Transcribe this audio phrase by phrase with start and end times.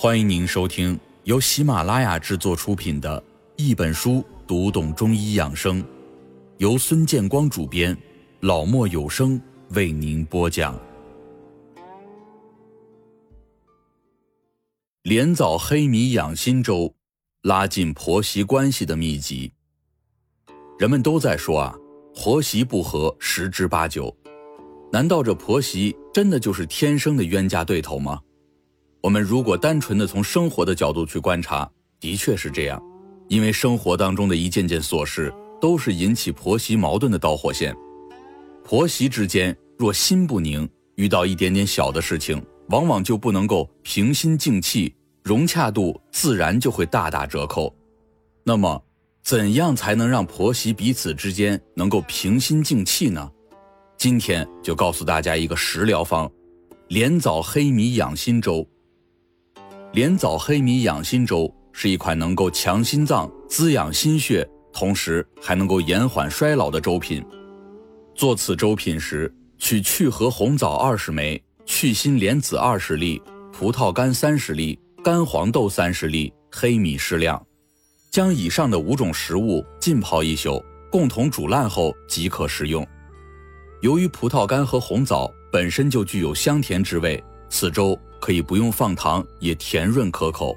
[0.00, 3.20] 欢迎您收听由喜马拉雅制作出品的
[3.56, 5.82] 《一本书读懂中医养生》，
[6.58, 7.98] 由孙建光主编，
[8.38, 10.78] 老莫有声为您播讲。
[15.02, 16.94] 莲枣黑米养心粥，
[17.42, 19.52] 拉近婆媳关系的秘籍。
[20.78, 21.74] 人们都在说啊，
[22.14, 24.16] 婆媳不和十之八九。
[24.92, 28.20] 难道这婆媳真的就是天生的冤家对头吗？
[29.08, 31.66] 我们如果单纯的从生活的角度去观察，
[31.98, 32.78] 的确是这样，
[33.28, 37.74] 因为生活当中的一件件琐事都是引起婆媳矛盾的导火线。
[38.62, 47.74] 婆媳之间若心不宁，遇到一点点小的事情，往往就不能够平心静气，融洽度自然就会大打折扣。
[48.44, 48.78] 那么，
[49.22, 53.26] 怎样才能让婆媳彼此之间能够平心静气呢？
[53.96, 56.30] 今天就告诉大家一个食疗方：
[56.88, 58.68] 莲枣黑米养心粥。
[59.92, 67.24] 莲枣黑米养心粥是一款能够强心脏、滋养心血，同时还能够延缓衰老的粥品。
[68.14, 77.42] 做此粥品时，取去核红枣二十枚、去心莲子二十粒、葡萄干三十粒、干黄豆三十粒、黑米适量，
[78.10, 82.86] 将以上的五种食物浸泡一宿，共同煮烂后即可食用。
[83.80, 87.98] 由于葡萄干和红枣本身就具有香甜之味，此粥。
[88.20, 90.56] 可以不用放糖，也甜润可口。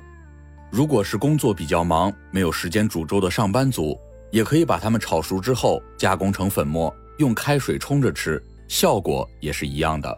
[0.72, 4.00] 如果是工作比较忙，没有时间煮粥的上班族，
[4.32, 10.18] 也可以把它们炒熟之后加工成粉末，用开水冲着吃，效果也是一样的。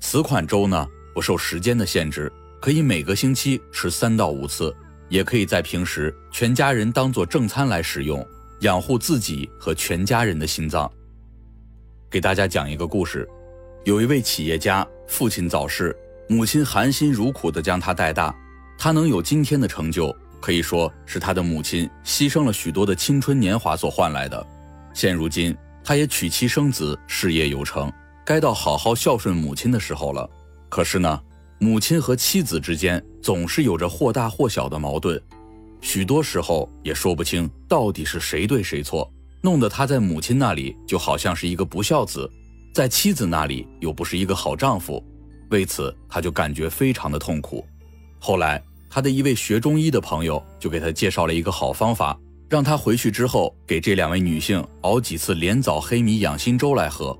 [0.00, 4.74] 此款粥呢，不受时间的限制，可以每个星期吃三到五次，
[5.10, 8.26] 也可以在平时全家人当做正餐来食用，
[8.60, 10.90] 养护自己和全家人的心脏。
[12.10, 13.28] 给大家讲一个故事，
[13.84, 15.94] 有一位企业家，父亲早逝。
[16.28, 18.34] 母亲含辛茹苦地将他带大，
[18.78, 24.46] 他能有今天的成就，可以说是他的母亲牺牲了许多的青春年华所换来的。
[24.94, 27.92] 现如今，他也娶妻生子，事业有成，
[28.24, 30.28] 该到好好孝顺母亲的时候了。
[30.70, 31.20] 可是呢，
[31.58, 35.20] 母亲和妻子之间总是有着或大或小的矛盾，
[35.82, 39.08] 许多时候也说不清到底是谁对谁错，
[39.42, 42.28] 弄得他在母亲那里就好像是一个不孝子，
[42.74, 45.04] 在妻子那里又不是一个好丈夫。
[45.54, 47.64] 为此，他就感觉非常的痛苦。
[48.18, 48.60] 后来，
[48.90, 52.18] 他的一位学中医的朋友就给他介绍了一个好方法，
[52.50, 57.16] 让他回去之后给这两位女性熬几次莲枣黑米养心粥来喝。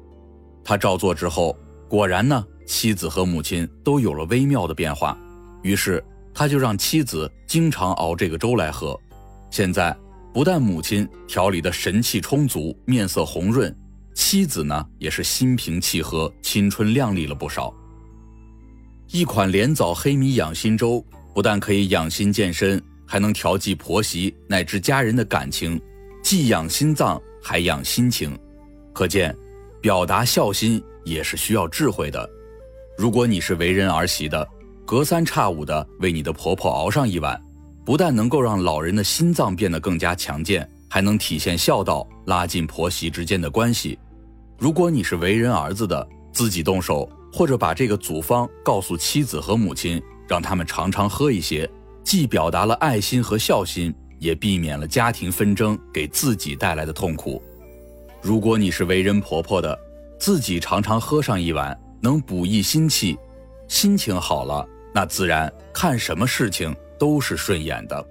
[0.65, 1.57] 他照做之后，
[1.89, 5.17] 果然呢，妻子和母亲都有了微妙的变化。
[5.63, 8.99] 于是，他就让妻子经常熬这个粥来喝。
[9.49, 9.97] 现在，
[10.33, 13.73] 不但母亲调理的神气充足，面色红润，
[14.13, 17.73] 妻子呢也是心平气和，青春靓丽了不少。
[19.15, 21.01] 一款莲枣黑米养心粥，
[21.33, 25.81] 不但可以养心健身，还能调剂婆媳乃至家人的感情，
[26.21, 28.37] 既养心脏还养心情。
[28.93, 29.33] 可见，
[29.81, 32.29] 表达孝心也是需要智慧的。
[32.99, 34.45] 如果你是为人儿媳的，
[34.85, 37.41] 隔三差五的为你的婆婆熬上一碗，
[37.85, 43.97] 不但能够让老人的心脏变得更加强健，还能体现孝道，拉近婆媳之间的关系。
[44.59, 47.09] 如果你是为人儿子的，自己动手。
[47.37, 51.69] 或者把这个组方告诉妻子和母亲，让他们常常喝一些，
[52.05, 57.43] 既表达了爱心和孝心，也避免了家庭纷争给自己带来的痛苦。
[58.23, 59.77] 如果你是为人婆婆的，
[60.17, 63.19] 自己常常喝上一碗，能补益心气，
[63.67, 64.65] 心情好了，
[64.95, 68.07] 那自然看什么事情都是顺眼的。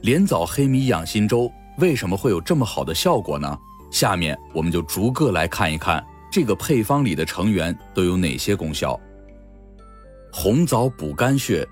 [0.00, 1.48] 莲枣黑米养心粥
[1.78, 3.56] 为什么会有这么好的效果呢？
[3.92, 6.04] 下面我们就逐个来看一看。
[6.32, 8.98] 这个配方里的成员都有哪些功效？
[10.32, 11.68] 红枣补肝血。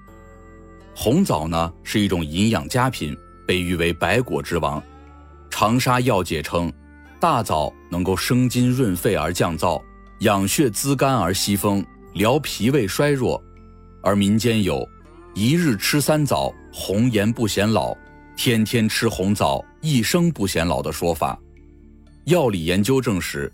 [0.95, 3.17] 红枣呢是一种营养佳品，
[3.47, 4.81] 被誉为百果之王。
[5.49, 6.71] 长沙药界称，
[7.19, 9.81] 大枣能够生津润肺而降燥，
[10.19, 11.83] 养血滋肝而息风，
[12.13, 13.43] 疗脾胃衰弱。
[14.03, 14.87] 而民间有
[15.35, 17.97] “一日吃三枣，红颜不显老；
[18.37, 21.41] 天天吃红枣，一生不显老”的说法。
[22.27, 23.51] 药理研究证实。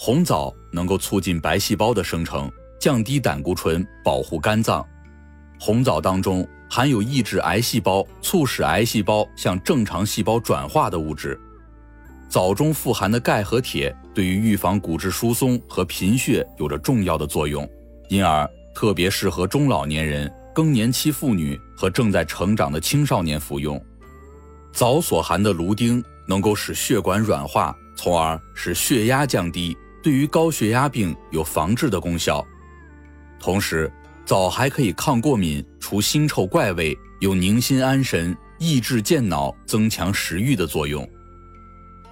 [0.00, 2.48] 红枣能够促进白细胞的生成，
[2.80, 4.86] 降低胆固醇，保护肝脏。
[5.58, 11.38] 红枣当中含有抑制癌细胞、促使癌细胞向正常细胞转化的物质。
[12.28, 17.68] 枣中富含的钙和铁对于预防骨质疏松和贫血有着重要的作用，
[18.08, 23.82] 因而特别适合中老年人、更年期妇女和正在成长的青少年服用。
[24.72, 29.76] 枣所含的芦丁能够使血管软化，从而使血压降低。
[30.02, 32.44] 对于高血压病有防治的功效，
[33.38, 33.90] 同时
[34.24, 41.08] 枣还可以抗过敏、除腥臭怪味，有宁心安神、益智健脑、增强食欲的作用。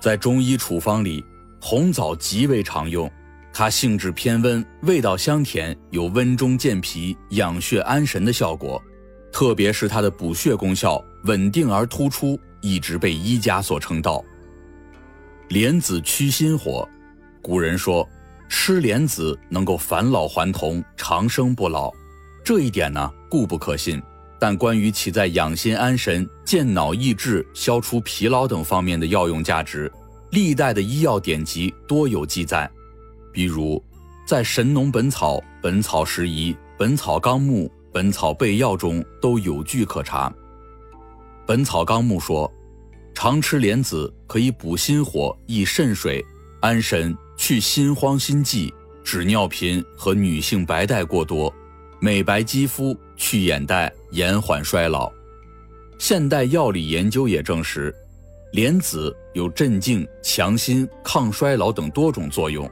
[0.00, 1.24] 在中医处方里，
[1.60, 3.10] 红枣极为常用。
[3.52, 8.82] 它性质偏温，味道香甜，有温中健脾、养血安神的效果。
[9.32, 14.22] 特别是它的补血功效稳定而突出，一直被医家所称道。
[15.48, 16.86] 莲子驱心火，
[17.46, 18.04] 古人说
[18.48, 21.92] 吃莲子能够返老还童、长生不老，
[22.44, 24.02] 这一点呢固不可信。
[24.36, 29.90] 但关于其在养心安神、健脑益智、消除疲劳等方面的药用价值，
[30.32, 32.68] 历代的医药典籍多有记载。
[33.32, 33.80] 比如，
[34.26, 40.28] 在《神农本草》《本草拾遗》《本草纲目》《本草备药》中都有据可查。
[41.46, 42.52] 《本草纲目》说，
[43.14, 46.20] 常吃莲子可以补心火、益肾水、
[46.60, 47.16] 安神、
[47.46, 51.54] 去心慌心悸、止尿频和女性白带过多、
[52.00, 55.08] 美白肌肤、去眼袋、延缓衰老。
[55.96, 57.94] 现代药理研究也证实，
[58.50, 62.68] 莲子有镇静、强心、抗衰老等多种作用。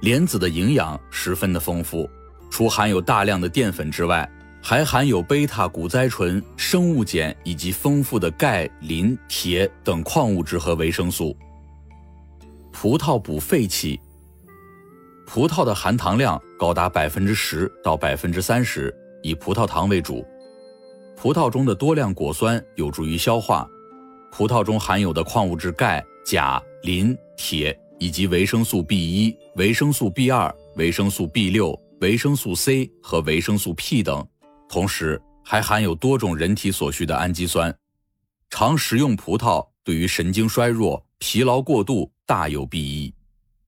[0.00, 2.10] 莲子的营养十分的丰富，
[2.50, 4.28] 除含有大量的淀粉之外，
[4.60, 11.36] 还含有贝塔谷甾醇、生物碱以及丰富的钙、磷、铁等矿物质和维生素。
[12.76, 13.98] 葡萄补肺气。
[15.24, 18.92] 葡萄的含糖量高达百分之十到百分之三十，
[19.22, 20.26] 以葡萄糖为主。
[21.16, 23.66] 葡萄中的多量果酸有助于消化。
[24.32, 27.78] 葡萄中含有的矿物质钙、钾、磷、铁。
[28.00, 34.26] 以及维生素 B 一、维生素 B 二、维生素 B 六、维生素 C 和维生素 P 等，
[34.68, 37.74] 同时还含有多种人体所需的氨基酸。
[38.50, 43.12] 常食用葡萄对于神经衰弱、疲劳过度大有裨益。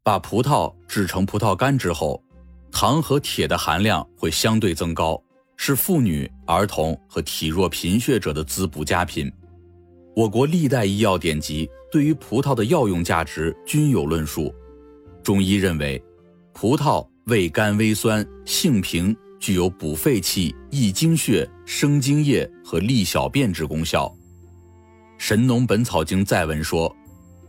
[0.03, 2.23] 把葡萄制成葡萄干之后，
[2.71, 5.21] 糖和铁的含量会相对增高，
[5.57, 9.31] 是妇女、儿童和体弱贫血者的滋补佳品。
[10.15, 14.55] 我国历代医药典籍对于葡萄的药用价值均有论述。
[15.23, 16.03] 中医认为，
[16.53, 24.07] 葡萄味甘微酸，性平，具有补肺气、益精血、生津液和利小便之功效。
[25.19, 26.95] 《神农本草经》载文说，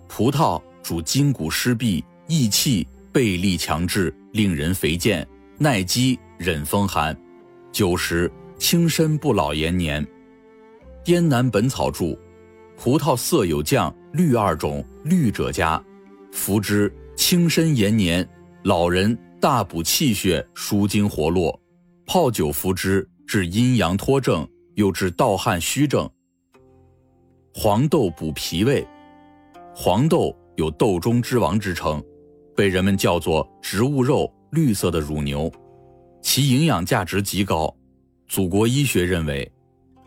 [0.07, 7.13] 葡萄主筋骨湿痹、益气、背力强志，令人肥健、耐饥、忍风寒，
[7.73, 10.01] 久食轻身不老延年。
[11.03, 12.11] 《滇南本草注》。
[12.77, 15.83] 葡萄色有酱、绿二种，绿者佳，
[16.31, 18.25] 服之轻身延年，
[18.63, 21.59] 老人大补气血，舒筋活络。
[22.05, 26.09] 泡酒服之，治阴阳脱症，又治盗汗虚症。
[27.53, 28.87] 黄豆补脾胃，
[29.75, 32.03] 黄豆有豆中之王之称，
[32.55, 35.51] 被人们叫做植物肉、绿色的乳牛，
[36.21, 37.73] 其营养价值极高。
[38.27, 39.49] 祖国医学认为，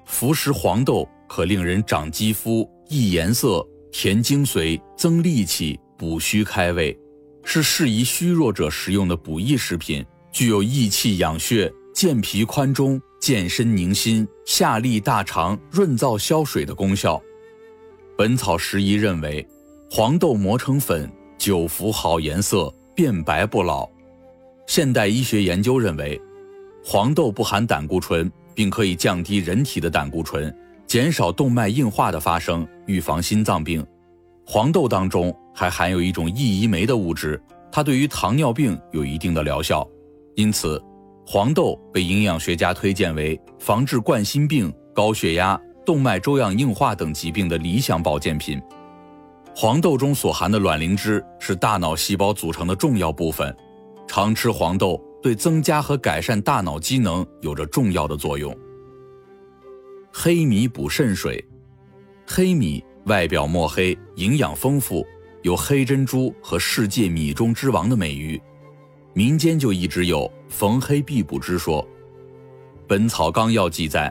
[0.05, 1.08] 服食黄豆。
[1.29, 6.99] 可令人长肌肤、益颜色、填精髓、增力气、补虚开胃，
[7.44, 17.14] 是适宜虚弱者食用的补益食品，具有益气养血、健脾宽中、健身宁心、下利大肠、润燥消水的功效。
[18.19, 19.46] 《本草拾遗》认为，
[19.92, 23.90] 黄豆磨成粉，久服好颜色，变白不老。
[24.69, 26.19] 现代医学研究认为，
[26.84, 30.56] 黄豆不含胆固醇，并可以降低人体的胆固醇。
[30.86, 33.84] 减少动脉硬化的发生，预防心脏病。
[34.46, 39.84] 黄豆当中还含有一种异胰酶的物质，它对于糖尿病有一定的疗效。
[40.36, 40.81] 因此，
[41.26, 48.62] 黄豆被营养学家推荐为防治冠心病、高血压、动脉粥样硬化等疾病的理想保健品。
[49.62, 53.55] 黄豆中所含的卵磷脂是大脑细胞组成的重要部分，
[54.08, 58.56] 常吃黄豆对增加和改善大脑机能有着重要的作用。
[60.10, 61.46] 黑米补肾水，
[62.26, 65.06] 黑米外表墨黑，营养丰富，
[65.43, 68.40] 有“黑珍珠”和“世界米中之王”的美誉，
[69.12, 71.82] 民间就一直有“逢黑必补”之说。
[72.88, 74.10] 《本草纲要》记载，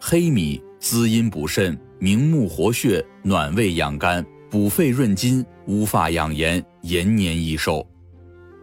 [0.00, 7.84] 黑米滋阴补肾，明目活血，暖胃养肝，补肺润筋，乌发养颜，延年益寿。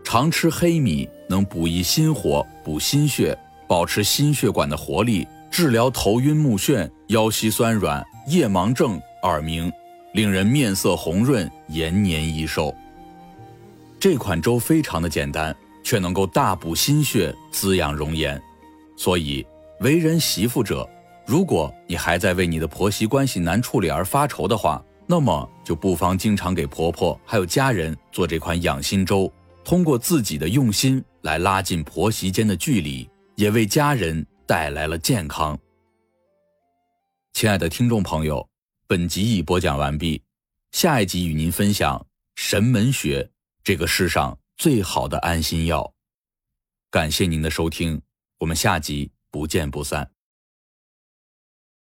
[0.03, 3.37] 常吃黑米能补益心火，补心血，
[3.67, 5.27] 保持心血管的活力。
[5.51, 9.71] 治疗头晕目眩、腰膝酸软、夜盲症、耳鸣，
[10.13, 12.73] 令人面色红润、延年益寿。
[13.99, 18.41] 这款粥非常的简单，却能够大补心血、滋养容颜。
[18.97, 19.45] 所以，
[19.81, 20.89] 为人媳妇者，
[21.25, 29.31] 如果你还在为你的婆媳关系难处理而发愁的话，那么就不妨经常给婆婆还有家人做这款养心粥，
[29.63, 33.09] 通过自己的用心来拉近婆媳间的距离。
[33.35, 35.57] 也为家人带来了健康。
[37.33, 38.47] 亲爱的听众朋友，
[38.85, 40.21] 本集已播讲完毕，
[40.71, 42.05] 下一集与您分享
[42.35, 43.27] 神门穴
[43.63, 45.91] 这个世上最好的安心药。
[46.91, 47.99] 感谢您的收听，
[48.39, 50.07] 我们下集不见不散。